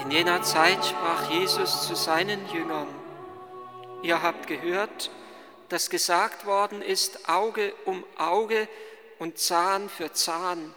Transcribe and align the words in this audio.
In 0.00 0.12
jener 0.12 0.42
Zeit 0.42 0.86
sprach 0.86 1.28
Jesus 1.28 1.88
zu 1.88 1.96
seinen 1.96 2.48
Jüngern, 2.52 2.86
ihr 4.04 4.22
habt 4.22 4.46
gehört, 4.46 5.10
dass 5.70 5.90
gesagt 5.90 6.46
worden 6.46 6.82
ist, 6.82 7.28
Auge 7.28 7.74
um 7.84 8.04
Auge 8.16 8.68
und 9.18 9.38
Zahn 9.38 9.88
für 9.88 10.12
Zahn. 10.12 10.72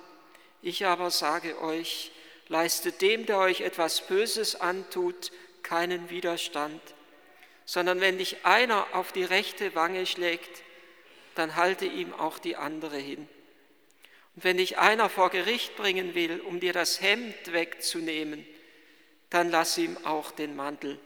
Ich 0.63 0.87
aber 0.87 1.11
sage 1.11 1.61
euch, 1.61 2.11
leistet 2.47 3.03
dem, 3.03 3.27
der 3.27 3.37
euch 3.37 3.61
etwas 3.61 4.07
Böses 4.07 4.59
antut, 4.59 5.31
keinen 5.61 6.09
Widerstand, 6.09 6.81
sondern 7.65 8.01
wenn 8.01 8.17
dich 8.17 8.43
einer 8.43 8.87
auf 8.93 9.11
die 9.11 9.23
rechte 9.23 9.75
Wange 9.75 10.07
schlägt, 10.07 10.63
dann 11.35 11.55
halte 11.55 11.85
ihm 11.85 12.11
auch 12.11 12.39
die 12.39 12.55
andere 12.55 12.97
hin. 12.97 13.29
Und 14.35 14.43
wenn 14.43 14.57
dich 14.57 14.79
einer 14.79 15.09
vor 15.09 15.29
Gericht 15.29 15.75
bringen 15.75 16.15
will, 16.15 16.41
um 16.41 16.59
dir 16.59 16.73
das 16.73 17.01
Hemd 17.01 17.53
wegzunehmen, 17.53 18.47
dann 19.31 19.49
lass 19.49 19.77
ihm 19.79 19.97
auch 20.05 20.31
den 20.31 20.55
Mantel. 20.55 20.99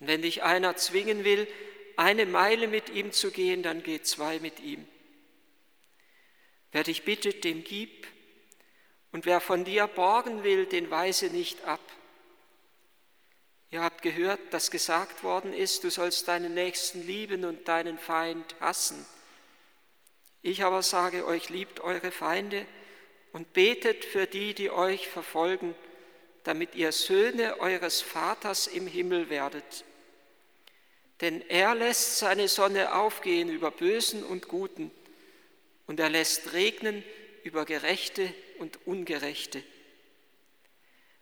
Und 0.00 0.08
wenn 0.08 0.22
dich 0.22 0.42
einer 0.42 0.76
zwingen 0.76 1.24
will, 1.24 1.46
eine 1.96 2.26
Meile 2.26 2.66
mit 2.66 2.88
ihm 2.88 3.12
zu 3.12 3.30
gehen, 3.30 3.62
dann 3.62 3.82
geh 3.82 4.02
zwei 4.02 4.40
mit 4.40 4.58
ihm. 4.58 4.86
Wer 6.72 6.82
dich 6.82 7.04
bittet, 7.04 7.44
dem 7.44 7.62
gib, 7.62 8.06
und 9.12 9.26
wer 9.26 9.40
von 9.40 9.64
dir 9.64 9.86
borgen 9.86 10.42
will, 10.42 10.66
den 10.66 10.90
weise 10.90 11.26
nicht 11.26 11.64
ab. 11.64 11.80
Ihr 13.70 13.82
habt 13.82 14.02
gehört, 14.02 14.40
dass 14.52 14.70
gesagt 14.70 15.22
worden 15.22 15.52
ist, 15.52 15.84
du 15.84 15.90
sollst 15.90 16.28
deinen 16.28 16.54
Nächsten 16.54 17.06
lieben 17.06 17.44
und 17.44 17.68
deinen 17.68 17.98
Feind 17.98 18.56
hassen. 18.60 19.04
Ich 20.42 20.64
aber 20.64 20.82
sage 20.82 21.26
euch, 21.26 21.50
liebt 21.50 21.80
eure 21.80 22.10
Feinde 22.10 22.66
und 23.32 23.52
betet 23.52 24.04
für 24.04 24.26
die, 24.26 24.54
die 24.54 24.70
euch 24.70 25.08
verfolgen, 25.08 25.74
damit 26.44 26.74
ihr 26.74 26.92
Söhne 26.92 27.60
eures 27.60 28.00
Vaters 28.00 28.66
im 28.66 28.86
Himmel 28.86 29.30
werdet. 29.30 29.84
Denn 31.20 31.42
er 31.48 31.74
lässt 31.74 32.18
seine 32.18 32.48
Sonne 32.48 32.94
aufgehen 32.94 33.50
über 33.50 33.70
Bösen 33.70 34.24
und 34.24 34.48
Guten 34.48 34.90
und 35.86 36.00
er 36.00 36.08
lässt 36.08 36.52
regnen 36.52 37.04
über 37.44 37.64
Gerechte 37.64 38.32
und 38.58 38.86
Ungerechte. 38.86 39.62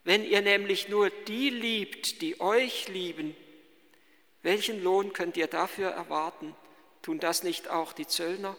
Wenn 0.05 0.25
ihr 0.25 0.41
nämlich 0.41 0.89
nur 0.89 1.11
die 1.11 1.51
liebt, 1.51 2.23
die 2.23 2.41
euch 2.41 2.89
lieben, 2.89 3.37
welchen 4.43 4.83
Lohn 4.83 5.13
könnt 5.13 5.37
ihr 5.37 5.49
dafür 5.49 5.91
erwarten? 5.91 6.55
Tun 7.03 7.19
das 7.19 7.43
nicht 7.43 7.69
auch 7.69 7.93
die 7.93 8.07
Zöllner? 8.07 8.57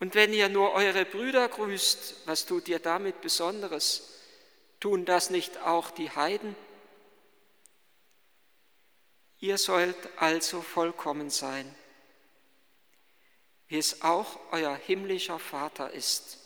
Und 0.00 0.14
wenn 0.14 0.32
ihr 0.32 0.48
nur 0.48 0.72
eure 0.72 1.04
Brüder 1.04 1.48
grüßt, 1.48 2.22
was 2.26 2.46
tut 2.46 2.68
ihr 2.68 2.78
damit 2.78 3.20
Besonderes? 3.20 4.17
Tun 4.80 5.04
das 5.04 5.30
nicht 5.30 5.58
auch 5.58 5.90
die 5.90 6.10
Heiden? 6.10 6.54
Ihr 9.40 9.58
sollt 9.58 9.96
also 10.16 10.62
vollkommen 10.62 11.30
sein, 11.30 11.72
wie 13.68 13.78
es 13.78 14.02
auch 14.02 14.38
euer 14.50 14.74
himmlischer 14.74 15.38
Vater 15.38 15.92
ist. 15.92 16.38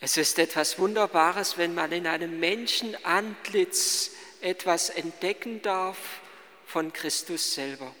Es 0.00 0.16
ist 0.16 0.38
etwas 0.38 0.78
Wunderbares, 0.78 1.58
wenn 1.58 1.74
man 1.74 1.92
in 1.92 2.06
einem 2.06 2.40
Menschenantlitz 2.40 4.12
etwas 4.40 4.88
entdecken 4.88 5.60
darf 5.60 6.20
von 6.64 6.92
Christus 6.92 7.54
selber. 7.54 7.94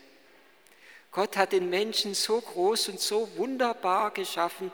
Gott 1.12 1.36
hat 1.36 1.52
den 1.52 1.68
Menschen 1.68 2.14
so 2.14 2.40
groß 2.40 2.88
und 2.88 3.00
so 3.00 3.28
wunderbar 3.36 4.12
geschaffen, 4.12 4.70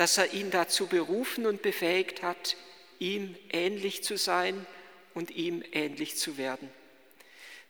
dass 0.00 0.16
er 0.16 0.32
ihn 0.32 0.50
dazu 0.50 0.86
berufen 0.86 1.44
und 1.44 1.60
befähigt 1.60 2.22
hat, 2.22 2.56
ihm 3.00 3.36
ähnlich 3.52 4.02
zu 4.02 4.16
sein 4.16 4.66
und 5.12 5.30
ihm 5.30 5.62
ähnlich 5.72 6.16
zu 6.16 6.38
werden. 6.38 6.70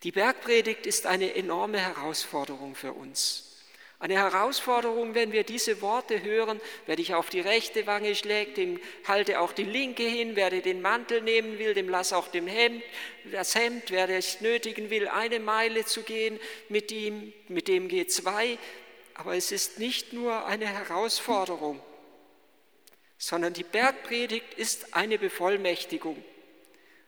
Die 0.04 0.12
Bergpredigt 0.12 0.86
ist 0.86 1.06
eine 1.06 1.34
enorme 1.34 1.80
Herausforderung 1.80 2.76
für 2.76 2.92
uns. 2.92 3.56
Eine 3.98 4.14
Herausforderung, 4.14 5.16
wenn 5.16 5.32
wir 5.32 5.42
diese 5.42 5.82
Worte 5.82 6.22
hören, 6.22 6.60
wer 6.86 6.94
dich 6.94 7.14
auf 7.14 7.30
die 7.30 7.41
rechte 7.41 7.88
Wange 7.88 8.14
schlägt, 8.14 8.58
dem 8.58 8.78
halte 9.08 9.41
auch 9.41 9.52
die 9.52 9.64
linke 9.64 10.04
hin, 10.04 10.36
wer 10.36 10.50
dir 10.50 10.62
den 10.62 10.82
Mantel 10.82 11.22
nehmen 11.22 11.58
will, 11.58 11.74
dem 11.74 11.88
lass 11.88 12.12
auch 12.12 12.28
dem 12.28 12.47
Hemd, 12.47 12.84
das 13.32 13.56
Hemd, 13.56 13.91
wer 13.91 14.08
es 14.08 14.41
nötigen 14.41 14.88
will, 14.88 15.08
eine 15.08 15.41
Meile 15.41 15.84
zu 15.84 16.04
gehen 16.04 16.38
mit 16.68 16.92
ihm, 16.92 17.32
mit 17.48 17.66
dem 17.66 17.88
geht 17.88 18.12
zwei. 18.12 18.56
Aber 19.14 19.34
es 19.34 19.50
ist 19.50 19.80
nicht 19.80 20.12
nur 20.12 20.47
eine 20.47 20.66
Herausforderung, 20.66 21.82
sondern 23.20 23.53
die 23.53 23.64
Bergpredigt 23.64 24.54
ist 24.54 24.97
eine 24.97 25.19
Bevollmächtigung. 25.19 26.25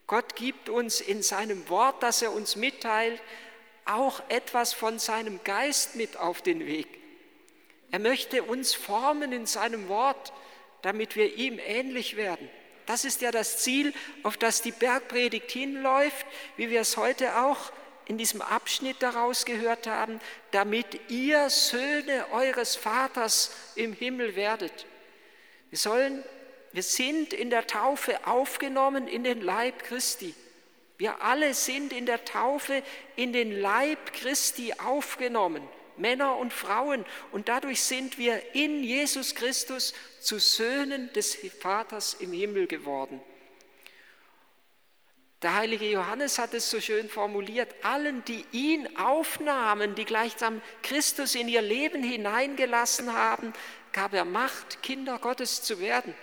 Gott 0.06 0.36
gibt 0.36 0.68
uns 0.68 1.00
in 1.00 1.22
seinem 1.22 1.70
Wort, 1.70 2.02
das 2.02 2.20
er 2.20 2.32
uns 2.32 2.54
mitteilt, 2.54 3.20
auch 3.86 4.22
etwas 4.28 4.74
von 4.74 4.98
seinem 4.98 5.42
Geist 5.42 5.96
mit 5.96 6.18
auf 6.18 6.42
den 6.42 6.66
Weg. 6.66 6.86
Er 7.90 7.98
möchte 7.98 8.42
uns 8.42 8.74
formen 8.74 9.32
in 9.32 9.46
seinem 9.46 9.88
Wort, 9.88 10.34
damit 10.82 11.16
wir 11.16 11.34
ihm 11.36 11.58
ähnlich 11.58 12.16
werden. 12.16 12.48
Das 12.84 13.06
ist 13.06 13.22
ja 13.22 13.30
das 13.30 13.58
Ziel, 13.58 13.94
auf 14.22 14.36
das 14.36 14.60
die 14.60 14.72
Bergpredigt 14.72 15.50
hinläuft, 15.50 16.26
wie 16.58 16.68
wir 16.68 16.82
es 16.82 16.98
heute 16.98 17.38
auch 17.38 17.72
in 18.04 18.18
diesem 18.18 18.42
Abschnitt 18.42 18.96
daraus 19.00 19.46
gehört 19.46 19.86
haben, 19.86 20.20
damit 20.50 21.10
ihr 21.10 21.48
Söhne 21.48 22.26
eures 22.32 22.76
Vaters 22.76 23.54
im 23.76 23.94
Himmel 23.94 24.36
werdet. 24.36 24.84
Wir 25.72 25.78
sollen, 25.78 26.22
wir 26.72 26.82
sind 26.82 27.32
in 27.32 27.48
der 27.48 27.66
Taufe 27.66 28.26
aufgenommen 28.26 29.08
in 29.08 29.24
den 29.24 29.40
Leib 29.40 29.84
Christi. 29.84 30.34
Wir 30.98 31.22
alle 31.22 31.54
sind 31.54 31.94
in 31.94 32.04
der 32.04 32.26
Taufe 32.26 32.82
in 33.16 33.32
den 33.32 33.58
Leib 33.58 34.12
Christi 34.12 34.74
aufgenommen, 34.74 35.66
Männer 35.96 36.36
und 36.36 36.52
Frauen, 36.52 37.06
und 37.30 37.48
dadurch 37.48 37.80
sind 37.80 38.18
wir 38.18 38.54
in 38.54 38.84
Jesus 38.84 39.34
Christus 39.34 39.94
zu 40.20 40.38
Söhnen 40.38 41.10
des 41.14 41.38
Vaters 41.58 42.12
im 42.20 42.34
Himmel 42.34 42.66
geworden. 42.66 43.18
Der 45.40 45.54
heilige 45.54 45.90
Johannes 45.90 46.38
hat 46.38 46.52
es 46.52 46.70
so 46.70 46.82
schön 46.82 47.08
formuliert, 47.08 47.74
allen, 47.82 48.22
die 48.26 48.44
ihn 48.52 48.94
aufnahmen, 48.98 49.94
die 49.94 50.04
gleichsam 50.04 50.60
Christus 50.82 51.34
in 51.34 51.48
ihr 51.48 51.62
Leben 51.62 52.02
hineingelassen 52.02 53.14
haben, 53.14 53.54
gab 53.92 54.14
er 54.14 54.24
Macht, 54.24 54.82
Kinder 54.82 55.18
Gottes 55.18 55.62
zu 55.62 55.80
werden 55.80 56.14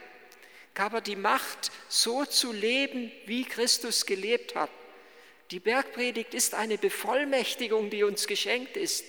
gab 0.79 0.93
er 0.93 1.01
die 1.01 1.17
Macht, 1.17 1.71
so 1.89 2.23
zu 2.23 2.53
leben, 2.53 3.11
wie 3.25 3.43
Christus 3.43 4.05
gelebt 4.05 4.55
hat. 4.55 4.69
Die 5.51 5.59
Bergpredigt 5.59 6.33
ist 6.33 6.53
eine 6.53 6.77
Bevollmächtigung, 6.77 7.89
die 7.89 8.03
uns 8.03 8.27
geschenkt 8.27 8.77
ist. 8.77 9.03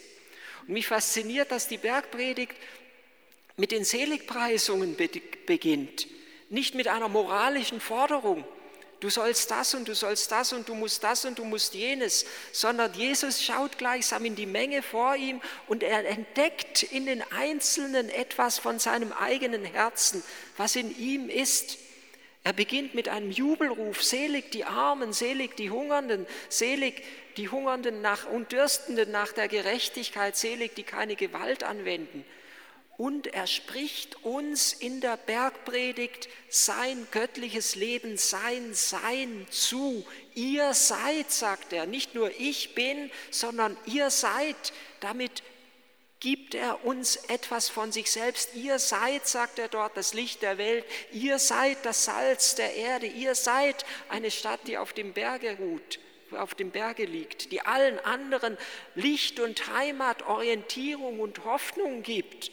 Und 0.63 0.71
mich 0.71 0.89
fasziniert, 0.89 1.53
dass 1.53 1.69
die 1.69 1.79
Bergpredigt 1.79 2.57
mit 3.57 3.71
den 3.71 3.85
Seligpreisungen 3.85 4.97
beginnt, 5.47 6.09
nicht 6.49 6.75
mit 6.75 6.89
einer 6.89 7.09
moralischen 7.09 7.81
Forderung, 7.81 8.45
du 9.01 9.11
sollst 9.11 9.51
das 9.51 9.75
und 9.75 9.89
du 9.89 9.95
sollst 9.95 10.31
das 10.31 10.53
und 10.53 10.69
du 10.69 10.75
musst 10.75 11.03
das 11.03 11.25
und 11.25 11.39
du 11.39 11.45
musst 11.45 11.75
jenes, 11.75 12.27
sondern 12.53 12.93
Jesus 12.95 13.43
schaut 13.43 13.79
gleichsam 13.79 14.25
in 14.25 14.37
die 14.37 14.47
Menge 14.47 14.83
vor 14.83 15.17
ihm 15.17 15.41
und 15.67 15.83
er 15.83 16.07
entdeckt 16.07 16.83
in 16.83 17.07
den 17.07 17.23
Einzelnen 17.33 18.09
etwas 18.11 18.59
von 18.59 18.79
seinem 18.79 19.13
eigenen 19.13 19.65
Herzen, 19.65 20.23
was 20.57 20.77
in 20.77 20.97
ihm 20.99 21.29
ist. 21.29 21.79
Er 22.45 22.53
beginnt 22.53 22.95
mit 22.95 23.09
einem 23.09 23.31
Jubelruf, 23.31 24.03
selig 24.03 24.51
die 24.53 24.65
Armen, 24.65 25.13
selig 25.13 25.57
die 25.57 25.71
Hungernden, 25.71 26.27
selig 26.49 27.03
die 27.37 27.49
Hungernden 27.49 28.01
nach 28.01 28.27
und 28.27 28.53
Dürstenden 28.53 29.11
nach 29.11 29.33
der 29.33 29.49
Gerechtigkeit, 29.49 30.37
selig 30.37 30.75
die 30.75 30.83
keine 30.83 31.17
Gewalt 31.17 31.65
anwenden 31.65 32.25
und 33.01 33.29
er 33.29 33.47
spricht 33.47 34.27
uns 34.27 34.75
in 34.75 35.01
der 35.01 35.17
Bergpredigt 35.17 36.29
sein 36.51 37.09
göttliches 37.11 37.75
Leben, 37.75 38.19
sein 38.19 38.75
Sein 38.75 39.47
zu. 39.49 40.05
Ihr 40.35 40.75
seid, 40.75 41.31
sagt 41.31 41.73
er, 41.73 41.87
nicht 41.87 42.15
nur 42.15 42.31
ich 42.39 42.75
bin, 42.75 43.11
sondern 43.31 43.79
ihr 43.87 44.11
seid. 44.11 44.75
Damit 45.01 45.43
gibt 46.21 46.55
er 46.55 46.85
uns 46.85 47.17
etwas 47.17 47.71
von 47.71 47.91
sich 47.91 48.11
selbst. 48.11 48.55
Ihr 48.55 48.79
seid, 48.79 49.27
sagt 49.27 49.59
er 49.59 49.69
dort, 49.69 49.97
das 49.97 50.13
Licht 50.13 50.43
der 50.43 50.59
Welt. 50.59 50.85
Ihr 51.11 51.39
seid 51.39 51.79
das 51.87 52.05
Salz 52.05 52.55
der 52.55 52.75
Erde. 52.75 53.07
Ihr 53.07 53.35
seid 53.35 53.87
eine 54.11 54.31
Stadt, 54.31 54.61
die 54.67 54.77
auf 54.77 54.93
dem 54.93 55.15
Berge 55.15 55.57
ruht 55.57 56.01
auf 56.33 56.55
dem 56.55 56.71
Berge 56.71 57.07
liegt, 57.07 57.51
die 57.51 57.61
allen 57.63 57.99
anderen 57.99 58.57
Licht 58.95 59.41
und 59.41 59.67
Heimat, 59.75 60.23
Orientierung 60.23 61.19
und 61.19 61.45
Hoffnung 61.45 62.05
gibt. 62.05 62.53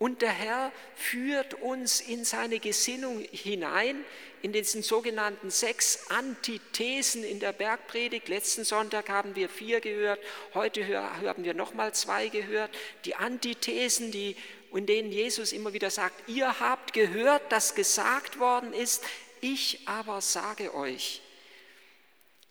Und 0.00 0.22
der 0.22 0.32
Herr 0.32 0.72
führt 0.96 1.52
uns 1.52 2.00
in 2.00 2.24
seine 2.24 2.58
Gesinnung 2.58 3.20
hinein, 3.32 4.02
in 4.40 4.50
diesen 4.50 4.82
sogenannten 4.82 5.50
sechs 5.50 6.08
Antithesen 6.08 7.22
in 7.22 7.38
der 7.38 7.52
Bergpredigt. 7.52 8.30
Letzten 8.30 8.64
Sonntag 8.64 9.10
haben 9.10 9.36
wir 9.36 9.50
vier 9.50 9.82
gehört, 9.82 10.18
heute 10.54 10.88
haben 10.88 11.44
wir 11.44 11.52
nochmal 11.52 11.92
zwei 11.92 12.28
gehört. 12.28 12.70
Die 13.04 13.14
Antithesen, 13.14 14.10
die 14.10 14.36
in 14.72 14.86
denen 14.86 15.12
Jesus 15.12 15.52
immer 15.52 15.74
wieder 15.74 15.90
sagt, 15.90 16.30
ihr 16.30 16.60
habt 16.60 16.94
gehört, 16.94 17.52
dass 17.52 17.74
gesagt 17.74 18.38
worden 18.38 18.72
ist, 18.72 19.04
ich 19.42 19.80
aber 19.84 20.22
sage 20.22 20.74
euch. 20.74 21.20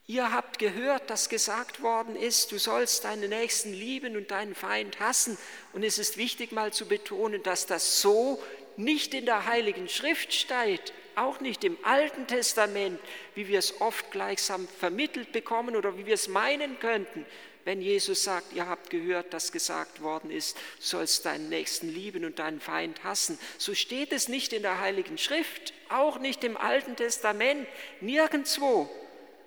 Ihr 0.10 0.32
habt 0.34 0.58
gehört, 0.58 1.12
dass 1.12 1.30
gesagt 1.30 1.84
worden 1.84 2.16
ist, 2.16 2.52
du 2.52 2.58
sollst 2.58 3.04
deinen 3.06 3.30
Nächsten 3.30 3.72
lieben 3.72 4.18
und 4.18 4.32
deinen 4.32 4.56
Feind 4.56 5.00
hassen. 5.00 5.38
Und 5.72 5.84
es 5.84 6.00
ist 6.00 6.18
wichtig 6.18 6.52
mal 6.52 6.74
zu 6.74 6.88
betonen, 6.88 7.44
dass 7.44 7.68
das 7.68 8.02
so 8.02 8.42
nicht 8.76 9.14
in 9.14 9.28
der 9.28 9.46
Heiligen 9.46 9.88
Schrift 9.88 10.34
steht, 10.34 10.94
auch 11.14 11.42
nicht 11.42 11.64
im 11.64 11.78
Alten 11.84 12.26
Testament, 12.26 13.00
wie 13.36 13.50
wir 13.50 13.60
es 13.60 13.82
oft 13.82 14.10
gleichsam 14.10 14.68
vermittelt 14.80 15.32
bekommen 15.32 15.76
oder 15.76 15.96
wie 15.96 16.08
wir 16.08 16.16
es 16.16 16.28
meinen 16.28 16.80
könnten, 16.80 17.24
wenn 17.64 17.80
Jesus 17.80 18.24
sagt, 18.24 18.54
ihr 18.54 18.68
habt 18.68 18.90
gehört, 18.90 19.32
dass 19.32 19.52
gesagt 19.52 20.02
worden 20.02 20.32
ist, 20.32 20.58
du 20.58 20.86
sollst 20.86 21.28
deinen 21.28 21.50
Nächsten 21.50 21.88
lieben 21.88 22.26
und 22.26 22.40
deinen 22.40 22.62
Feind 22.62 23.04
hassen. 23.04 23.38
So 23.60 23.76
steht 23.76 24.12
es 24.12 24.28
nicht 24.28 24.54
in 24.54 24.64
der 24.64 24.80
Heiligen 24.80 25.20
Schrift, 25.20 25.72
auch 25.88 26.18
nicht 26.18 26.44
im 26.44 26.58
Alten 26.58 26.96
Testament, 26.96 27.68
nirgendwo, 28.02 28.90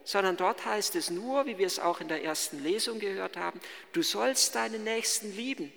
sondern 0.04 0.36
dort 0.36 0.64
heißt 0.64 0.96
es 0.96 1.10
nur, 1.10 1.46
wie 1.46 1.58
wir 1.58 1.66
es 1.66 1.78
auch 1.78 2.00
in 2.00 2.08
der 2.08 2.22
ersten 2.22 2.62
Lesung 2.62 2.98
gehört 2.98 3.36
haben, 3.36 3.60
du 3.92 4.02
sollst 4.02 4.54
deinen 4.54 4.84
Nächsten 4.84 5.34
lieben. 5.36 5.72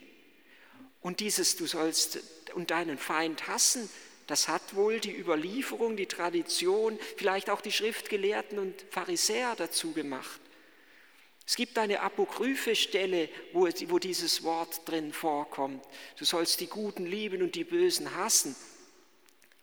Und 1.02 1.20
dieses 1.20 1.56
du 1.56 1.68
sollst 1.68 2.20
und 2.56 2.72
deinen 2.72 2.98
Feind 2.98 3.48
hassen, 3.48 3.90
das 4.28 4.48
hat 4.48 4.76
wohl 4.76 5.00
die 5.00 5.16
Überlieferung, 5.16 5.96
die 5.98 6.08
Tradition, 6.08 6.98
vielleicht 7.18 7.50
auch 7.50 7.62
die 7.62 7.72
Schriftgelehrten 7.72 8.58
und 8.58 8.86
Pharisäer 8.90 9.56
dazu 9.56 9.92
gemacht. 9.94 10.42
Es 11.46 11.56
gibt 11.56 11.78
eine 11.78 12.02
apokryphe 12.02 12.76
Stelle, 12.76 13.30
wo, 13.54 13.68
wo 13.68 14.00
dieses 14.00 14.42
Wort 14.44 14.82
drin 14.86 15.14
vorkommt. 15.14 15.86
Du 16.18 16.26
sollst 16.26 16.60
die 16.60 16.68
Guten 16.68 17.06
lieben 17.06 17.44
und 17.44 17.54
die 17.54 17.64
Bösen 17.64 18.16
hassen. 18.16 18.56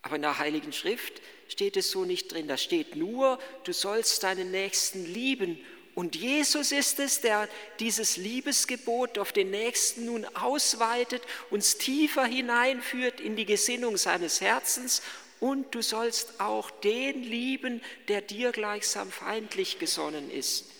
Aber 0.02 0.16
in 0.16 0.22
der 0.22 0.38
Heiligen 0.38 0.72
Schrift 0.72 1.20
steht 1.52 1.76
es 1.76 1.90
so 1.90 2.04
nicht 2.04 2.32
drin. 2.32 2.48
Da 2.48 2.56
steht 2.56 2.96
nur, 2.96 3.38
du 3.64 3.72
sollst 3.72 4.22
deinen 4.24 4.50
Nächsten 4.50 5.06
lieben. 5.06 5.64
Und 5.94 6.16
Jesus 6.16 6.72
ist 6.72 6.98
es, 6.98 7.20
der 7.20 7.48
dieses 7.78 8.16
Liebesgebot 8.16 9.18
auf 9.18 9.32
den 9.32 9.50
Nächsten 9.50 10.06
nun 10.06 10.24
ausweitet, 10.34 11.22
uns 11.50 11.78
tiefer 11.78 12.24
hineinführt 12.24 13.20
in 13.20 13.36
die 13.36 13.46
Gesinnung 13.46 13.96
seines 13.96 14.40
Herzens. 14.40 15.02
Und 15.38 15.74
du 15.74 15.82
sollst 15.82 16.40
auch 16.40 16.70
den 16.70 17.22
lieben, 17.22 17.82
der 18.08 18.22
dir 18.22 18.52
gleichsam 18.52 19.10
feindlich 19.10 19.78
gesonnen 19.78 20.30
ist 20.30 20.72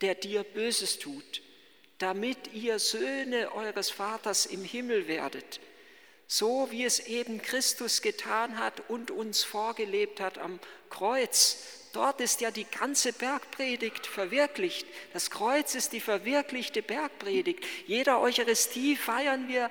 der 0.00 0.14
dir 0.14 0.42
Böses 0.42 0.98
tut, 0.98 1.42
damit 1.98 2.52
ihr 2.52 2.78
Söhne 2.78 3.52
eures 3.54 3.90
Vaters 3.90 4.44
im 4.44 4.62
Himmel 4.62 5.08
werdet, 5.08 5.60
so 6.36 6.68
wie 6.72 6.84
es 6.84 6.98
eben 6.98 7.40
Christus 7.40 8.02
getan 8.02 8.58
hat 8.58 8.82
und 8.88 9.12
uns 9.12 9.44
vorgelebt 9.44 10.20
hat 10.20 10.38
am 10.38 10.58
Kreuz. 10.90 11.58
Dort 11.92 12.20
ist 12.20 12.40
ja 12.40 12.50
die 12.50 12.64
ganze 12.64 13.12
Bergpredigt 13.12 14.04
verwirklicht. 14.04 14.84
Das 15.12 15.30
Kreuz 15.30 15.76
ist 15.76 15.92
die 15.92 16.00
verwirklichte 16.00 16.82
Bergpredigt. 16.82 17.64
Jeder 17.86 18.20
Eucharistie 18.20 18.96
feiern 18.96 19.46
wir 19.46 19.70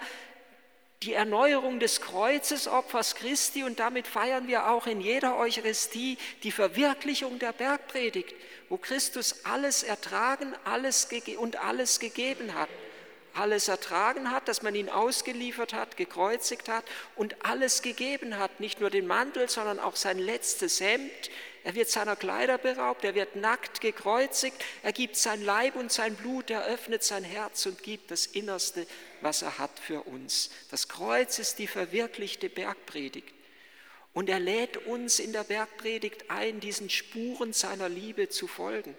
die 1.01 1.12
Erneuerung 1.12 1.81
des 1.81 2.00
Kreuzesopfers 2.00 3.15
Christi 3.15 3.65
und 3.65 3.81
damit 3.81 4.07
feiern 4.07 4.48
wir 4.48 4.69
auch 4.69 4.88
in 4.88 5.01
jeder 5.01 5.36
Eucharistie 5.36 6.18
die 6.44 6.51
Verwirklichung 6.51 7.39
der 7.39 7.51
Bergpredigt, 7.51 8.33
wo 8.69 8.77
Christus 8.77 9.44
alles 9.44 9.83
ertragen 9.83 10.56
alles 10.63 11.10
und 11.38 11.57
alles 11.57 12.00
gegeben 12.00 12.54
hat. 12.54 12.69
Alles 13.33 13.68
ertragen 13.68 14.31
hat, 14.31 14.47
dass 14.47 14.62
man 14.62 14.75
ihn 14.75 14.89
ausgeliefert 14.89 15.74
hat, 15.74 15.97
gekreuzigt 15.97 16.69
hat 16.69 16.85
und 17.15 17.45
alles 17.45 17.81
gegeben 17.81 18.38
hat, 18.38 18.59
nicht 18.59 18.80
nur 18.80 18.89
den 18.89 19.07
Mantel, 19.07 19.50
sondern 19.50 19.80
auch 19.80 19.95
sein 19.95 20.19
letztes 20.19 20.80
Hemd, 20.80 21.30
er 21.63 21.75
wird 21.75 21.89
seiner 21.89 22.18
Kleider 22.18 22.57
beraubt, 22.57 23.06
er 23.06 23.15
wird 23.15 23.38
nackt 23.38 23.80
gekreuzigt, 23.80 24.57
er 24.83 24.91
gibt 24.91 25.15
sein 25.15 25.41
Leib 25.41 25.75
und 25.75 25.91
sein 25.91 26.15
Blut, 26.15 26.50
er 26.50 26.65
öffnet 26.65 27.03
sein 27.03 27.24
Herz 27.24 27.65
und 27.65 27.81
gibt 27.81 28.12
das 28.12 28.25
Innerste, 28.25 28.85
was 29.21 29.41
er 29.41 29.57
hat 29.59 29.79
für 29.79 30.01
uns. 30.01 30.50
Das 30.71 30.89
Kreuz 30.89 31.39
ist 31.39 31.59
die 31.59 31.68
verwirklichte 31.68 32.50
Bergpredigt. 32.50 33.33
Und 34.13 34.29
er 34.29 34.39
lädt 34.39 34.77
uns 34.86 35.19
in 35.19 35.31
der 35.31 35.45
Bergpredigt 35.45 36.29
ein, 36.29 36.59
diesen 36.59 36.89
Spuren 36.89 37.53
seiner 37.53 37.89
Liebe 37.89 38.29
zu 38.29 38.47
folgen. 38.47 38.95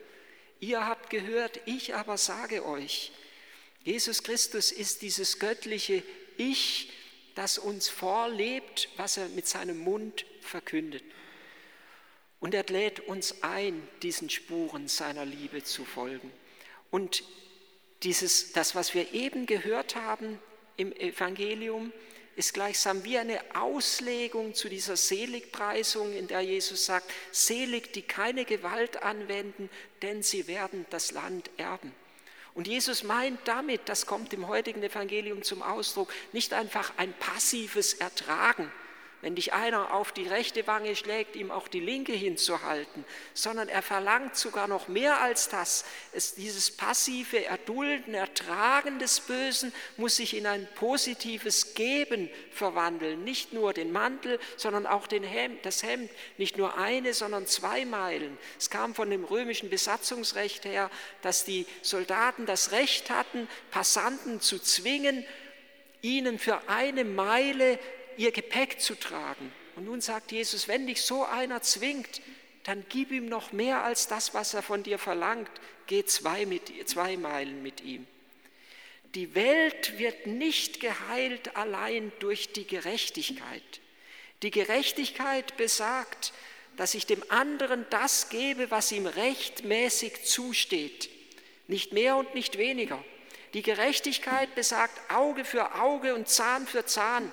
Ihr 0.58 0.86
habt 0.86 1.10
gehört, 1.10 1.60
ich 1.66 1.94
aber 1.94 2.16
sage 2.16 2.64
euch, 2.66 3.12
Jesus 3.84 4.22
Christus 4.22 4.72
ist 4.72 5.02
dieses 5.02 5.38
göttliche 5.38 6.02
Ich, 6.38 6.90
das 7.34 7.58
uns 7.58 7.88
vorlebt, 7.88 8.88
was 8.96 9.18
er 9.18 9.28
mit 9.28 9.46
seinem 9.46 9.78
Mund 9.78 10.24
verkündet. 10.40 11.04
Und 12.40 12.54
er 12.54 12.64
lädt 12.64 13.00
uns 13.00 13.42
ein, 13.42 13.86
diesen 14.02 14.30
Spuren 14.30 14.88
seiner 14.88 15.24
Liebe 15.24 15.62
zu 15.64 15.84
folgen. 15.84 16.32
Und 16.90 17.24
dieses, 18.02 18.52
das, 18.52 18.74
was 18.74 18.94
wir 18.94 19.12
eben 19.12 19.46
gehört 19.46 19.96
haben 19.96 20.38
im 20.76 20.92
Evangelium, 20.92 21.92
ist 22.36 22.54
gleichsam 22.54 23.04
wie 23.04 23.18
eine 23.18 23.40
Auslegung 23.54 24.54
zu 24.54 24.68
dieser 24.68 24.96
Seligpreisung, 24.96 26.12
in 26.14 26.26
der 26.26 26.40
Jesus 26.40 26.86
sagt, 26.86 27.10
selig, 27.32 27.92
die 27.92 28.02
keine 28.02 28.44
Gewalt 28.44 29.02
anwenden, 29.02 29.70
denn 30.02 30.22
sie 30.22 30.46
werden 30.46 30.86
das 30.90 31.12
Land 31.12 31.50
erben. 31.56 31.92
Und 32.54 32.68
Jesus 32.68 33.02
meint 33.02 33.40
damit, 33.46 33.88
das 33.88 34.06
kommt 34.06 34.32
im 34.32 34.46
heutigen 34.46 34.82
Evangelium 34.82 35.42
zum 35.42 35.62
Ausdruck, 35.62 36.12
nicht 36.32 36.52
einfach 36.52 36.92
ein 36.96 37.12
passives 37.14 37.94
Ertragen, 37.94 38.70
wenn 39.24 39.34
dich 39.34 39.54
einer 39.54 39.94
auf 39.94 40.12
die 40.12 40.28
rechte 40.28 40.66
Wange 40.66 40.94
schlägt, 40.94 41.34
ihm 41.34 41.50
auch 41.50 41.66
die 41.66 41.80
linke 41.80 42.12
hinzuhalten, 42.12 43.06
sondern 43.32 43.70
er 43.70 43.80
verlangt 43.80 44.36
sogar 44.36 44.68
noch 44.68 44.86
mehr 44.86 45.22
als 45.22 45.48
das. 45.48 45.86
Es, 46.12 46.34
dieses 46.34 46.70
passive 46.70 47.42
Erdulden, 47.46 48.12
Ertragen 48.12 48.98
des 48.98 49.20
Bösen 49.20 49.72
muss 49.96 50.16
sich 50.16 50.36
in 50.36 50.46
ein 50.46 50.68
positives 50.74 51.72
Geben 51.72 52.28
verwandeln. 52.50 53.24
Nicht 53.24 53.54
nur 53.54 53.72
den 53.72 53.92
Mantel, 53.92 54.38
sondern 54.58 54.86
auch 54.86 55.06
den 55.06 55.24
Hemd, 55.24 55.64
das 55.64 55.82
Hemd. 55.82 56.10
Nicht 56.36 56.58
nur 56.58 56.76
eine, 56.76 57.14
sondern 57.14 57.46
zwei 57.46 57.86
Meilen. 57.86 58.36
Es 58.58 58.68
kam 58.68 58.94
von 58.94 59.08
dem 59.08 59.24
römischen 59.24 59.70
Besatzungsrecht 59.70 60.66
her, 60.66 60.90
dass 61.22 61.46
die 61.46 61.64
Soldaten 61.80 62.44
das 62.44 62.72
Recht 62.72 63.08
hatten, 63.08 63.48
Passanten 63.70 64.42
zu 64.42 64.58
zwingen, 64.58 65.24
ihnen 66.02 66.38
für 66.38 66.68
eine 66.68 67.04
Meile 67.04 67.78
ihr 68.16 68.32
Gepäck 68.32 68.80
zu 68.80 68.94
tragen. 68.94 69.52
Und 69.76 69.86
nun 69.86 70.00
sagt 70.00 70.32
Jesus, 70.32 70.68
wenn 70.68 70.86
dich 70.86 71.02
so 71.02 71.24
einer 71.24 71.62
zwingt, 71.62 72.20
dann 72.64 72.84
gib 72.88 73.10
ihm 73.10 73.26
noch 73.26 73.52
mehr 73.52 73.84
als 73.84 74.08
das, 74.08 74.34
was 74.34 74.54
er 74.54 74.62
von 74.62 74.82
dir 74.82 74.98
verlangt. 74.98 75.50
Geh 75.86 76.04
zwei, 76.04 76.46
mit, 76.46 76.72
zwei 76.88 77.16
Meilen 77.16 77.62
mit 77.62 77.82
ihm. 77.82 78.06
Die 79.14 79.34
Welt 79.34 79.98
wird 79.98 80.26
nicht 80.26 80.80
geheilt 80.80 81.56
allein 81.56 82.10
durch 82.18 82.52
die 82.52 82.66
Gerechtigkeit. 82.66 83.62
Die 84.42 84.50
Gerechtigkeit 84.50 85.56
besagt, 85.56 86.32
dass 86.76 86.94
ich 86.94 87.06
dem 87.06 87.22
anderen 87.30 87.86
das 87.90 88.28
gebe, 88.28 88.70
was 88.70 88.90
ihm 88.90 89.06
rechtmäßig 89.06 90.24
zusteht. 90.24 91.08
Nicht 91.68 91.92
mehr 91.92 92.16
und 92.16 92.34
nicht 92.34 92.58
weniger. 92.58 93.02
Die 93.54 93.62
Gerechtigkeit 93.62 94.54
besagt 94.56 95.12
Auge 95.12 95.44
für 95.44 95.76
Auge 95.76 96.14
und 96.14 96.28
Zahn 96.28 96.66
für 96.66 96.84
Zahn. 96.84 97.30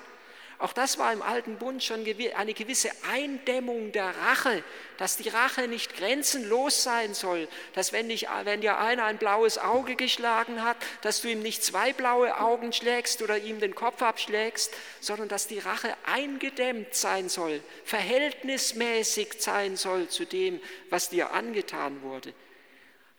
Auch 0.62 0.72
das 0.72 0.96
war 0.96 1.12
im 1.12 1.22
alten 1.22 1.56
Bund 1.56 1.82
schon 1.82 2.06
eine 2.36 2.54
gewisse 2.54 2.88
Eindämmung 3.10 3.90
der 3.90 4.14
Rache, 4.16 4.62
dass 4.96 5.16
die 5.16 5.28
Rache 5.28 5.66
nicht 5.66 5.96
grenzenlos 5.96 6.84
sein 6.84 7.14
soll, 7.14 7.48
dass 7.74 7.92
wenn, 7.92 8.08
dich, 8.08 8.28
wenn 8.44 8.60
dir 8.60 8.78
einer 8.78 9.06
ein 9.06 9.18
blaues 9.18 9.58
Auge 9.58 9.96
geschlagen 9.96 10.62
hat, 10.62 10.76
dass 11.00 11.20
du 11.20 11.26
ihm 11.26 11.42
nicht 11.42 11.64
zwei 11.64 11.92
blaue 11.92 12.38
Augen 12.38 12.72
schlägst 12.72 13.22
oder 13.22 13.38
ihm 13.38 13.58
den 13.58 13.74
Kopf 13.74 14.02
abschlägst, 14.02 14.72
sondern 15.00 15.28
dass 15.28 15.48
die 15.48 15.58
Rache 15.58 15.96
eingedämmt 16.06 16.94
sein 16.94 17.28
soll, 17.28 17.60
verhältnismäßig 17.84 19.34
sein 19.38 19.76
soll 19.76 20.10
zu 20.10 20.26
dem, 20.26 20.60
was 20.90 21.08
dir 21.08 21.32
angetan 21.32 22.02
wurde. 22.02 22.32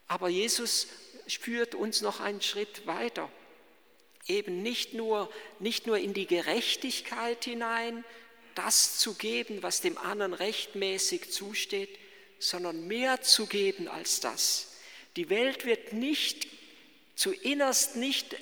Aber 0.07 0.29
Jesus 0.29 0.87
führt 1.27 1.75
uns 1.75 2.01
noch 2.01 2.21
einen 2.21 2.41
Schritt 2.41 2.87
weiter 2.87 3.29
eben 4.27 4.61
nicht 4.61 4.93
nur, 4.93 5.29
nicht 5.59 5.87
nur 5.87 5.97
in 5.97 6.13
die 6.13 6.27
Gerechtigkeit 6.27 7.43
hinein, 7.43 8.03
das 8.55 8.97
zu 8.97 9.15
geben, 9.15 9.63
was 9.63 9.81
dem 9.81 9.97
anderen 9.97 10.33
rechtmäßig 10.33 11.31
zusteht, 11.31 11.89
sondern 12.39 12.87
mehr 12.87 13.21
zu 13.21 13.47
geben 13.47 13.87
als 13.87 14.19
das. 14.19 14.75
Die 15.15 15.29
Welt 15.29 15.65
wird 15.65 15.93
nicht 15.93 16.47
zu 17.15 17.31
innerst 17.31 17.95
nicht 17.95 18.35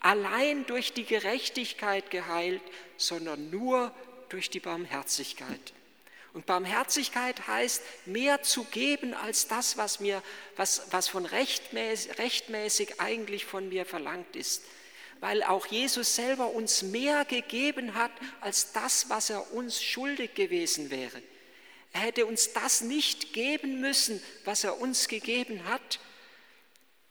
allein 0.00 0.66
durch 0.66 0.92
die 0.92 1.04
Gerechtigkeit 1.04 2.10
geheilt, 2.10 2.62
sondern 2.96 3.50
nur 3.50 3.94
durch 4.28 4.50
die 4.50 4.60
Barmherzigkeit. 4.60 5.72
Und 6.32 6.44
Barmherzigkeit 6.44 7.46
heißt, 7.46 7.82
mehr 8.04 8.42
zu 8.42 8.64
geben 8.64 9.14
als 9.14 9.48
das, 9.48 9.78
was, 9.78 10.00
mir, 10.00 10.22
was, 10.56 10.88
was 10.90 11.08
von 11.08 11.24
rechtmäßig, 11.24 12.18
rechtmäßig 12.18 13.00
eigentlich 13.00 13.46
von 13.46 13.68
mir 13.70 13.86
verlangt 13.86 14.36
ist 14.36 14.62
weil 15.20 15.42
auch 15.42 15.66
Jesus 15.66 16.14
selber 16.14 16.50
uns 16.50 16.82
mehr 16.82 17.24
gegeben 17.24 17.94
hat 17.94 18.12
als 18.40 18.72
das, 18.72 19.08
was 19.08 19.30
er 19.30 19.52
uns 19.52 19.82
schuldig 19.82 20.34
gewesen 20.34 20.90
wäre. 20.90 21.22
Er 21.92 22.00
hätte 22.00 22.26
uns 22.26 22.52
das 22.52 22.82
nicht 22.82 23.32
geben 23.32 23.80
müssen, 23.80 24.22
was 24.44 24.64
er 24.64 24.80
uns 24.80 25.08
gegeben 25.08 25.64
hat. 25.64 25.98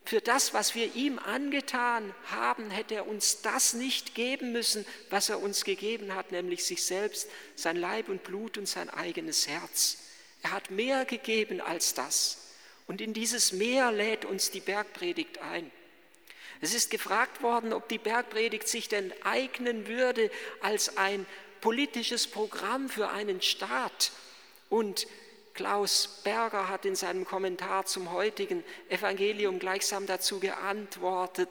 Für 0.04 0.22
das, 0.22 0.54
was 0.54 0.76
wir 0.76 0.94
ihm 0.94 1.18
angetan 1.18 2.14
haben, 2.26 2.70
hätte 2.70 2.94
er 2.94 3.08
uns 3.08 3.42
das 3.42 3.74
nicht 3.74 4.14
geben 4.14 4.52
müssen, 4.52 4.86
was 5.10 5.30
er 5.30 5.42
uns 5.42 5.64
gegeben 5.64 6.14
hat, 6.14 6.32
nämlich 6.32 6.64
sich 6.64 6.84
selbst, 6.84 7.28
sein 7.56 7.76
Leib 7.76 8.10
und 8.10 8.24
Blut 8.24 8.60
und 8.60 8.68
sein 8.68 8.92
eigenes 8.92 9.48
Herz. 9.48 9.98
Er 10.44 10.52
hat 10.52 10.70
mehr 10.70 11.06
gegeben 11.06 11.60
als 11.60 11.96
das. 11.96 12.52
Und 12.86 13.02
in 13.02 13.14
dieses 13.14 13.52
Meer 13.52 13.92
lädt 13.92 14.26
uns 14.26 14.52
die 14.52 14.60
Bergpredigt 14.60 15.40
ein. 15.40 15.72
Es 16.62 16.74
ist 16.74 16.90
gefragt 16.90 17.42
worden, 17.42 17.74
ob 17.74 17.90
die 17.90 17.98
Bergpredigt 17.98 18.68
sich 18.68 18.88
denn 18.88 19.14
eignen 19.24 19.88
würde 19.88 20.32
als 20.62 20.98
ein 20.98 21.26
politisches 21.62 22.28
Programm 22.28 22.90
für 22.90 23.10
einen 23.10 23.42
Staat. 23.42 24.12
Und 24.70 25.08
Klaus 25.54 26.22
Berger 26.24 26.68
hat 26.68 26.86
in 26.86 26.96
seinem 26.96 27.26
Kommentar 27.26 27.86
zum 27.86 28.12
heutigen 28.12 28.64
Evangelium 28.90 29.58
gleichsam 29.58 30.06
dazu 30.06 30.40
geantwortet, 30.40 31.50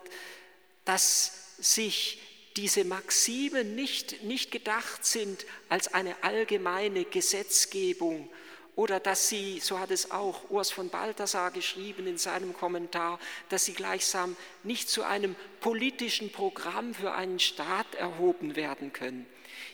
dass 0.85 1.57
sich 1.59 2.21
diese 2.57 2.85
Maximen 2.85 3.75
nicht, 3.75 4.23
nicht 4.23 4.53
gedacht 4.53 5.05
sind 5.05 5.45
als 5.69 5.93
eine 5.93 6.23
allgemeine 6.23 7.05
Gesetzgebung 7.05 8.29
oder 8.77 8.99
dass 8.99 9.29
sie, 9.29 9.61
so 9.61 9.79
hat 9.79 9.91
es 9.91 10.11
auch 10.11 10.51
Urs 10.51 10.71
von 10.71 10.89
Balthasar 10.89 11.51
geschrieben 11.51 12.07
in 12.07 12.19
seinem 12.19 12.53
Kommentar, 12.53 13.21
dass 13.49 13.65
sie 13.65 13.73
gleichsam 13.73 14.37
nicht 14.63 14.89
zu 14.89 15.05
einem 15.05 15.37
politischen 15.61 16.33
Programm 16.33 16.95
für 16.95 17.13
einen 17.13 17.39
Staat 17.39 17.95
erhoben 17.95 18.57
werden 18.57 18.93
können. 18.93 19.27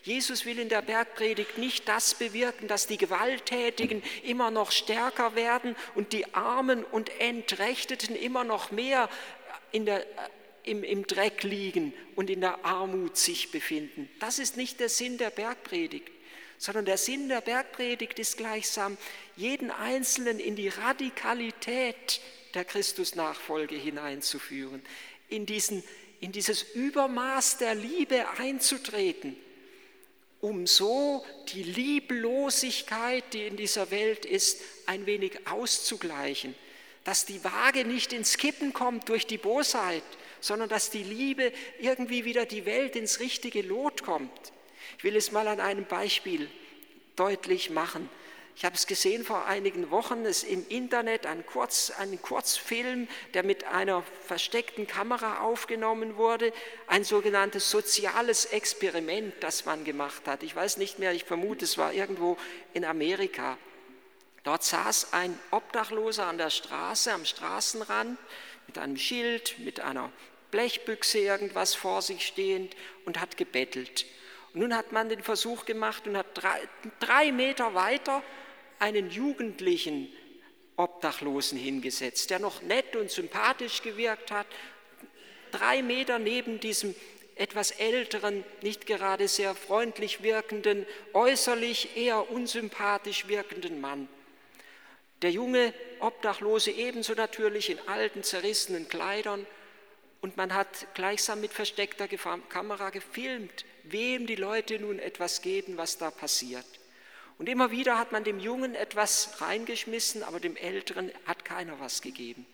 Jesus 0.02 0.46
will 0.46 0.58
in 0.58 0.68
der 0.68 0.82
Bergpredigt 0.82 1.58
nicht 1.58 1.88
das 1.88 2.14
bewirken, 2.14 2.68
dass 2.68 2.86
die 2.86 2.96
Gewalttätigen 2.96 4.02
immer 4.22 4.50
noch 4.50 4.70
stärker 4.70 5.34
werden 5.34 5.76
und 5.94 6.12
die 6.12 6.34
Armen 6.34 6.84
und 6.84 7.10
Entrechteten 7.20 8.16
immer 8.16 8.44
noch 8.44 8.70
mehr 8.70 9.08
in 9.72 9.86
der, 9.86 10.06
im, 10.64 10.84
im 10.84 11.06
Dreck 11.06 11.42
liegen 11.42 11.92
und 12.16 12.30
in 12.30 12.40
der 12.40 12.64
Armut 12.64 13.16
sich 13.16 13.50
befinden. 13.50 14.08
Das 14.20 14.38
ist 14.38 14.56
nicht 14.56 14.80
der 14.80 14.88
Sinn 14.88 15.18
der 15.18 15.30
Bergpredigt, 15.30 16.10
sondern 16.60 16.84
der 16.84 16.98
Sinn 16.98 17.28
der 17.28 17.40
Bergpredigt 17.40 18.18
ist 18.18 18.36
gleichsam, 18.36 18.98
jeden 19.34 19.70
Einzelnen 19.70 20.38
in 20.38 20.54
die 20.54 20.68
Radikalität 20.68 22.20
der 22.54 22.64
Christusnachfolge 22.64 23.74
hineinzuführen, 23.74 24.82
in, 25.28 25.46
diesen, 25.46 25.82
in 26.20 26.32
dieses 26.32 26.62
Übermaß 26.62 27.58
der 27.58 27.74
Liebe 27.74 28.28
einzutreten 28.38 29.36
um 30.40 30.66
so 30.66 31.24
die 31.52 31.62
Lieblosigkeit, 31.62 33.24
die 33.34 33.46
in 33.46 33.56
dieser 33.56 33.90
Welt 33.90 34.24
ist, 34.24 34.62
ein 34.86 35.04
wenig 35.06 35.46
auszugleichen, 35.46 36.54
dass 37.04 37.26
die 37.26 37.44
Waage 37.44 37.84
nicht 37.84 38.12
ins 38.12 38.38
Kippen 38.38 38.72
kommt 38.72 39.08
durch 39.08 39.26
die 39.26 39.38
Bosheit, 39.38 40.02
sondern 40.40 40.70
dass 40.70 40.90
die 40.90 41.02
Liebe 41.02 41.52
irgendwie 41.78 42.24
wieder 42.24 42.46
die 42.46 42.64
Welt 42.64 42.96
ins 42.96 43.20
richtige 43.20 43.60
Lot 43.60 44.02
kommt. 44.02 44.52
Ich 44.98 45.04
will 45.04 45.16
es 45.16 45.32
mal 45.32 45.48
an 45.48 45.60
einem 45.60 45.84
Beispiel 45.84 46.48
deutlich 47.16 47.70
machen. 47.70 48.08
Ich 48.56 48.64
habe 48.66 48.74
es 48.74 48.86
gesehen 48.86 49.24
vor 49.24 49.46
einigen 49.46 49.90
Wochen, 49.90 50.26
es 50.26 50.42
im 50.42 50.66
Internet, 50.68 51.24
ein, 51.24 51.46
Kurz, 51.46 51.90
ein 51.98 52.20
Kurzfilm, 52.20 53.08
der 53.32 53.42
mit 53.42 53.64
einer 53.64 54.02
versteckten 54.26 54.86
Kamera 54.86 55.40
aufgenommen 55.40 56.18
wurde, 56.18 56.52
ein 56.86 57.02
sogenanntes 57.04 57.70
soziales 57.70 58.44
Experiment, 58.44 59.32
das 59.40 59.64
man 59.64 59.84
gemacht 59.84 60.26
hat. 60.26 60.42
Ich 60.42 60.54
weiß 60.54 60.76
nicht 60.76 60.98
mehr, 60.98 61.12
ich 61.12 61.24
vermute, 61.24 61.64
es 61.64 61.78
war 61.78 61.94
irgendwo 61.94 62.36
in 62.74 62.84
Amerika. 62.84 63.56
Dort 64.44 64.62
saß 64.62 65.14
ein 65.14 65.38
Obdachloser 65.50 66.26
an 66.26 66.36
der 66.36 66.50
Straße, 66.50 67.12
am 67.12 67.24
Straßenrand, 67.24 68.18
mit 68.66 68.76
einem 68.76 68.96
Schild, 68.96 69.58
mit 69.60 69.80
einer 69.80 70.12
Blechbüchse 70.50 71.18
irgendwas 71.18 71.74
vor 71.74 72.02
sich 72.02 72.26
stehend 72.26 72.76
und 73.04 73.20
hat 73.20 73.36
gebettelt. 73.36 74.04
Nun 74.52 74.74
hat 74.74 74.92
man 74.92 75.08
den 75.08 75.22
Versuch 75.22 75.64
gemacht 75.64 76.06
und 76.06 76.16
hat 76.16 76.26
drei, 76.34 76.60
drei 76.98 77.32
Meter 77.32 77.74
weiter 77.74 78.22
einen 78.78 79.10
jugendlichen 79.10 80.12
Obdachlosen 80.76 81.58
hingesetzt, 81.58 82.30
der 82.30 82.38
noch 82.38 82.62
nett 82.62 82.96
und 82.96 83.10
sympathisch 83.10 83.82
gewirkt 83.82 84.30
hat, 84.30 84.46
drei 85.52 85.82
Meter 85.82 86.18
neben 86.18 86.58
diesem 86.58 86.94
etwas 87.36 87.70
älteren, 87.70 88.44
nicht 88.60 88.86
gerade 88.86 89.28
sehr 89.28 89.54
freundlich 89.54 90.22
wirkenden, 90.22 90.86
äußerlich 91.14 91.96
eher 91.96 92.30
unsympathisch 92.30 93.28
wirkenden 93.28 93.80
Mann. 93.80 94.08
Der 95.22 95.30
junge 95.30 95.74
Obdachlose 96.00 96.70
ebenso 96.70 97.14
natürlich 97.14 97.70
in 97.70 97.78
alten, 97.88 98.22
zerrissenen 98.22 98.88
Kleidern. 98.88 99.46
Und 100.22 100.36
man 100.36 100.54
hat 100.54 100.86
gleichsam 100.94 101.40
mit 101.40 101.52
versteckter 101.52 102.08
Kamera 102.08 102.90
gefilmt, 102.90 103.64
wem 103.84 104.26
die 104.26 104.36
Leute 104.36 104.78
nun 104.78 104.98
etwas 104.98 105.42
geben, 105.42 105.76
was 105.76 105.98
da 105.98 106.10
passiert. 106.10 106.66
Und 107.38 107.48
immer 107.48 107.70
wieder 107.70 107.98
hat 107.98 108.12
man 108.12 108.24
dem 108.24 108.38
Jungen 108.38 108.74
etwas 108.74 109.40
reingeschmissen, 109.40 110.22
aber 110.22 110.40
dem 110.40 110.56
Älteren 110.56 111.10
hat 111.26 111.44
keiner 111.44 111.80
was 111.80 112.02
gegeben. 112.02 112.44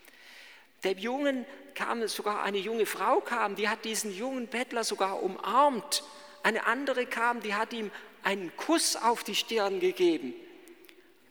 Dem 0.84 0.98
Jungen 0.98 1.44
kam 1.74 2.06
sogar 2.06 2.44
eine 2.44 2.58
junge 2.58 2.86
Frau 2.86 3.20
kam, 3.20 3.56
die 3.56 3.68
hat 3.68 3.84
diesen 3.84 4.14
jungen 4.14 4.46
Bettler 4.46 4.84
sogar 4.84 5.22
umarmt. 5.22 6.04
Eine 6.42 6.66
andere 6.66 7.06
kam, 7.06 7.40
die 7.40 7.54
hat 7.54 7.72
ihm 7.72 7.90
einen 8.22 8.56
Kuss 8.56 8.94
auf 8.96 9.24
die 9.24 9.34
Stirn 9.34 9.80
gegeben, 9.80 10.34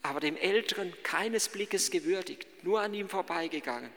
aber 0.02 0.20
dem 0.20 0.36
Älteren 0.36 0.94
keines 1.04 1.50
Blickes 1.50 1.92
gewürdigt, 1.92 2.48
nur 2.64 2.82
an 2.82 2.94
ihm 2.94 3.08
vorbeigegangen. 3.08 3.92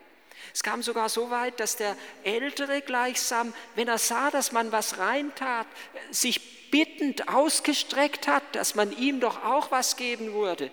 Es 0.53 0.63
kam 0.63 0.81
sogar 0.81 1.09
so 1.09 1.29
weit, 1.29 1.59
dass 1.59 1.77
der 1.77 1.95
Ältere 2.23 2.81
gleichsam, 2.81 3.53
wenn 3.75 3.87
er 3.87 3.97
sah, 3.97 4.31
dass 4.31 4.51
man 4.51 4.71
was 4.71 4.97
reintat, 4.97 5.67
sich 6.11 6.69
bittend 6.71 7.29
ausgestreckt 7.29 8.27
hat, 8.27 8.43
dass 8.53 8.75
man 8.75 8.95
ihm 8.97 9.19
doch 9.19 9.43
auch 9.43 9.71
was 9.71 9.95
geben 9.95 10.33
würde. 10.33 10.71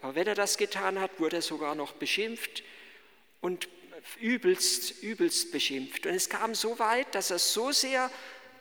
Aber 0.00 0.14
wenn 0.14 0.26
er 0.26 0.34
das 0.34 0.56
getan 0.56 1.00
hat, 1.00 1.18
wurde 1.18 1.36
er 1.36 1.42
sogar 1.42 1.74
noch 1.74 1.92
beschimpft 1.92 2.62
und 3.40 3.68
übelst, 4.20 5.02
übelst 5.02 5.52
beschimpft. 5.52 6.06
Und 6.06 6.14
es 6.14 6.28
kam 6.28 6.54
so 6.54 6.78
weit, 6.78 7.14
dass 7.14 7.30
er 7.30 7.38
so 7.38 7.70
sehr, 7.72 8.10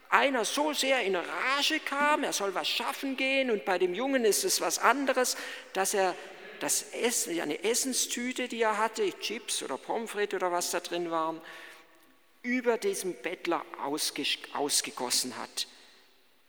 einer 0.09 0.45
so 0.45 0.73
sehr 0.73 1.01
in 1.01 1.15
Rage 1.15 1.79
kam, 1.79 2.23
er 2.23 2.33
soll 2.33 2.53
was 2.53 2.67
schaffen 2.67 3.17
gehen 3.17 3.49
und 3.49 3.65
bei 3.65 3.79
dem 3.79 3.93
Jungen 3.93 4.25
ist 4.25 4.43
es 4.43 4.61
was 4.61 4.77
anderes, 4.77 5.37
dass 5.73 5.93
er 5.93 6.15
das 6.61 6.93
Essen, 6.93 7.39
eine 7.41 7.63
Essenstüte, 7.63 8.47
die 8.47 8.61
er 8.61 8.77
hatte, 8.77 9.11
Chips 9.19 9.63
oder 9.63 9.77
Pommes 9.77 10.11
frites 10.11 10.35
oder 10.35 10.51
was 10.51 10.69
da 10.69 10.79
drin 10.79 11.09
waren, 11.09 11.41
über 12.43 12.77
diesem 12.77 13.15
Bettler 13.15 13.65
ausgegossen 14.53 15.37
hat. 15.37 15.67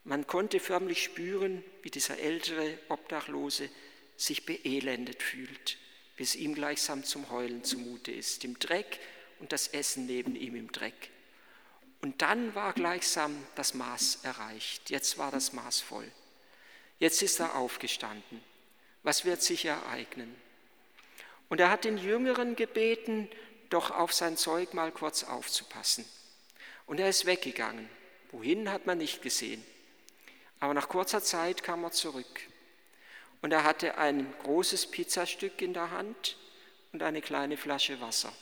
Man 0.04 0.26
konnte 0.26 0.60
förmlich 0.60 1.02
spüren, 1.02 1.64
wie 1.82 1.90
dieser 1.90 2.18
ältere 2.18 2.78
Obdachlose 2.90 3.70
sich 4.18 4.44
beelendet 4.44 5.22
fühlt, 5.22 5.78
bis 6.16 6.34
ihm 6.34 6.54
gleichsam 6.54 7.04
zum 7.04 7.30
Heulen 7.30 7.64
zumute 7.64 8.12
ist, 8.12 8.44
im 8.44 8.58
Dreck 8.58 9.00
und 9.40 9.50
das 9.52 9.68
Essen 9.68 10.04
neben 10.04 10.36
ihm 10.36 10.56
im 10.56 10.70
Dreck. 10.72 11.08
Und 12.02 12.20
dann 12.20 12.54
war 12.54 12.74
gleichsam 12.74 13.34
das 13.54 13.72
Maß 13.72 14.20
erreicht. 14.24 14.90
Jetzt 14.90 15.16
war 15.16 15.30
das 15.30 15.54
Maß 15.54 15.80
voll. 15.80 16.10
Jetzt 16.98 17.22
ist 17.22 17.40
er 17.40 17.54
aufgestanden. 17.54 18.51
Was 19.02 19.24
wird 19.24 19.42
sich 19.42 19.64
ereignen? 19.64 20.34
Und 21.48 21.60
er 21.60 21.70
hat 21.70 21.84
den 21.84 21.98
Jüngeren 21.98 22.56
gebeten, 22.56 23.28
doch 23.68 23.90
auf 23.90 24.12
sein 24.12 24.36
Zeug 24.36 24.74
mal 24.74 24.92
kurz 24.92 25.24
aufzupassen. 25.24 26.04
Und 26.86 27.00
er 27.00 27.08
ist 27.08 27.26
weggegangen. 27.26 27.88
Wohin 28.30 28.70
hat 28.70 28.86
man 28.86 28.98
nicht 28.98 29.22
gesehen. 29.22 29.62
Aber 30.60 30.74
nach 30.74 30.88
kurzer 30.88 31.22
Zeit 31.22 31.62
kam 31.62 31.84
er 31.84 31.90
zurück 31.90 32.40
und 33.42 33.52
er 33.52 33.64
hatte 33.64 33.98
ein 33.98 34.32
großes 34.44 34.86
Pizzastück 34.86 35.60
in 35.60 35.74
der 35.74 35.90
Hand 35.90 36.38
und 36.92 37.02
eine 37.02 37.20
kleine 37.20 37.56
Flasche 37.56 38.00
Wasser. 38.00 38.32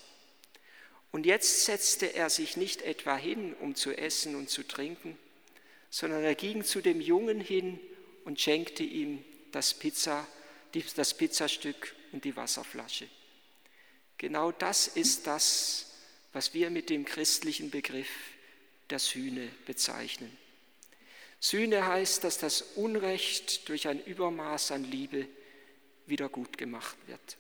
Und 1.11 1.27
jetzt 1.27 1.65
setzte 1.65 2.15
er 2.15 2.31
sich 2.31 2.57
nicht 2.57 2.83
etwa 2.83 3.17
hin, 3.17 3.55
um 3.55 3.75
zu 3.75 3.97
essen 3.97 4.37
und 4.37 4.49
zu 4.49 4.63
trinken, 4.63 5.19
sondern 5.89 6.23
er 6.23 6.35
ging 6.35 6.63
zu 6.63 6.81
dem 6.81 7.01
Jungen 7.01 7.41
hin 7.41 7.81
und 8.25 8.41
schenkte 8.41 8.85
ihm 8.85 9.25
das, 9.51 9.75
Pizza, 9.75 10.27
das 10.73 11.15
Pizzastück 11.15 11.95
und 12.13 12.25
die 12.25 12.37
Wasserflasche. 12.37 13.09
Genau 14.19 14.53
das 14.53 14.87
ist 14.87 15.27
das, 15.27 15.93
was 16.33 16.55
wir 16.55 16.71
mit 16.71 16.91
dem 16.91 17.05
christlichen 17.05 17.71
Begriff 17.71 18.11
der 18.91 18.99
Sühne 18.99 19.49
bezeichnen. 19.67 20.37
Sühne 21.41 21.87
heißt, 21.87 22.23
dass 22.23 22.39
das 22.39 22.63
Unrecht 22.75 23.69
durch 23.69 23.89
ein 23.89 24.05
Übermaß 24.05 24.73
an 24.73 24.85
Liebe 24.85 25.27
wieder 26.07 26.29
gut 26.29 26.59
gemacht 26.59 26.97
wird. 27.07 27.39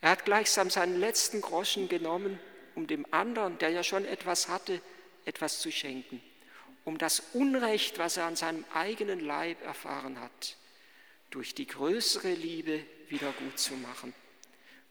Er 0.00 0.10
hat 0.10 0.24
gleichsam 0.24 0.70
seinen 0.70 0.98
letzten 0.98 1.40
Groschen 1.40 1.88
genommen, 1.88 2.38
um 2.74 2.86
dem 2.86 3.04
anderen, 3.12 3.58
der 3.58 3.70
ja 3.70 3.82
schon 3.82 4.04
etwas 4.04 4.48
hatte, 4.48 4.80
etwas 5.24 5.60
zu 5.60 5.70
schenken, 5.70 6.22
um 6.84 6.96
das 6.96 7.22
Unrecht, 7.34 7.98
was 7.98 8.16
er 8.16 8.24
an 8.24 8.36
seinem 8.36 8.64
eigenen 8.72 9.20
Leib 9.20 9.62
erfahren 9.62 10.20
hat, 10.20 10.56
durch 11.30 11.54
die 11.54 11.66
größere 11.66 12.32
Liebe 12.32 12.80
wieder 13.08 13.32
gut 13.32 13.58
zu 13.58 13.74
machen. 13.74 14.14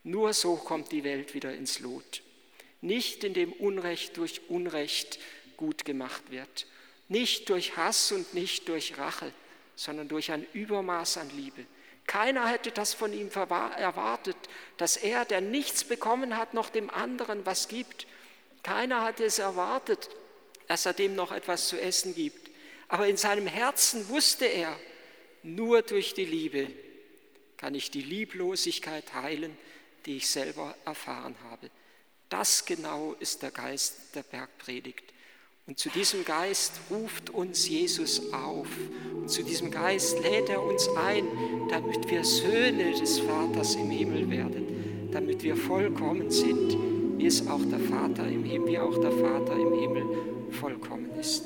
Nur 0.03 0.33
so 0.33 0.55
kommt 0.55 0.91
die 0.91 1.03
Welt 1.03 1.33
wieder 1.33 1.53
ins 1.53 1.79
Lot. 1.79 2.21
Nicht 2.81 3.23
indem 3.23 3.51
Unrecht 3.53 4.17
durch 4.17 4.41
Unrecht 4.49 5.19
gut 5.57 5.85
gemacht 5.85 6.29
wird, 6.29 6.67
nicht 7.07 7.49
durch 7.49 7.75
Hass 7.77 8.11
und 8.11 8.33
nicht 8.33 8.69
durch 8.69 8.97
Rache, 8.97 9.33
sondern 9.75 10.07
durch 10.07 10.31
ein 10.31 10.45
Übermaß 10.53 11.17
an 11.17 11.29
Liebe. 11.35 11.65
Keiner 12.05 12.47
hätte 12.47 12.71
das 12.71 12.93
von 12.93 13.11
ihm 13.11 13.29
erwartet, 13.31 14.37
dass 14.77 14.95
er, 14.95 15.25
der 15.25 15.41
nichts 15.41 15.83
bekommen 15.83 16.37
hat, 16.37 16.53
noch 16.53 16.69
dem 16.69 16.89
anderen 16.89 17.45
was 17.45 17.67
gibt. 17.67 18.07
Keiner 18.63 19.03
hatte 19.03 19.25
es 19.25 19.39
erwartet, 19.39 20.09
dass 20.67 20.85
er 20.85 20.93
dem 20.93 21.15
noch 21.15 21.31
etwas 21.31 21.67
zu 21.67 21.79
essen 21.79 22.15
gibt. 22.15 22.49
Aber 22.87 23.07
in 23.07 23.17
seinem 23.17 23.47
Herzen 23.47 24.07
wusste 24.07 24.45
er, 24.45 24.77
nur 25.43 25.81
durch 25.81 26.13
die 26.13 26.25
Liebe 26.25 26.67
kann 27.57 27.75
ich 27.75 27.91
die 27.91 28.01
Lieblosigkeit 28.01 29.13
heilen, 29.13 29.57
die 30.05 30.17
ich 30.17 30.29
selber 30.29 30.75
erfahren 30.85 31.35
habe. 31.49 31.69
Das 32.29 32.65
genau 32.65 33.15
ist 33.19 33.41
der 33.41 33.51
Geist 33.51 34.15
der 34.15 34.23
Bergpredigt. 34.23 35.03
Und 35.65 35.77
zu 35.77 35.89
diesem 35.89 36.23
Geist 36.23 36.73
ruft 36.89 37.29
uns 37.29 37.67
Jesus 37.67 38.31
auf. 38.31 38.67
Und 39.13 39.29
zu 39.29 39.43
diesem 39.43 39.69
Geist 39.69 40.19
lädt 40.21 40.49
er 40.49 40.61
uns 40.61 40.87
ein, 40.95 41.25
damit 41.69 42.09
wir 42.09 42.23
Söhne 42.23 42.91
des 42.91 43.19
Vaters 43.19 43.75
im 43.75 43.89
Himmel 43.89 44.29
werden, 44.29 45.09
damit 45.11 45.43
wir 45.43 45.57
vollkommen 45.57 46.31
sind, 46.31 46.77
wie 47.17 47.25
es 47.25 47.45
auch 47.47 47.65
der 47.65 47.79
Vater 47.79 48.27
im 48.27 48.45
Himmel, 48.45 48.67
wie 48.69 48.79
auch 48.79 48.97
der 48.97 49.11
Vater 49.11 49.53
im 49.53 49.73
Himmel 49.73 50.05
vollkommen 50.51 51.11
ist. 51.19 51.43